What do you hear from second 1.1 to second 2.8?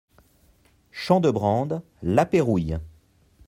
de Brande, La Pérouille